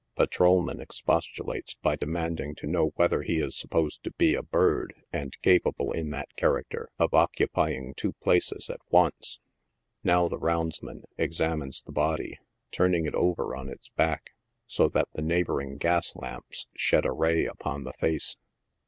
Patrolman 0.15 0.81
ex 0.81 0.99
postulates 0.99 1.75
by 1.79 1.95
demanding 1.95 2.55
to 2.55 2.65
know 2.65 2.87
whether 2.95 3.21
he 3.21 3.35
is 3.37 3.55
supposed 3.55 4.03
to 4.03 4.09
be 4.09 4.33
a 4.33 4.41
bird, 4.41 4.95
and 5.13 5.39
capable, 5.43 5.91
in 5.91 6.09
that 6.09 6.35
character, 6.35 6.89
of 6.97 7.13
occupying 7.13 7.93
two 7.95 8.13
places 8.13 8.67
at 8.67 8.79
once. 8.89 9.39
Now 10.03 10.27
the 10.27 10.39
roundsman 10.39 11.03
examines 11.19 11.83
the 11.83 11.91
body, 11.91 12.39
turning 12.71 13.05
it 13.05 13.13
over 13.13 13.55
on 13.55 13.69
its 13.69 13.89
back, 13.89 14.31
so 14.65 14.89
that 14.89 15.09
the 15.13 15.21
neighboring 15.21 15.77
gas 15.77 16.15
lamps 16.15 16.65
shed 16.75 17.05
a 17.05 17.11
ray 17.11 17.45
upon 17.45 17.83
the 17.83 17.93
face. 17.93 18.37